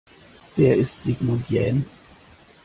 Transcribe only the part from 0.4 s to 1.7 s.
Wer ist Sigmund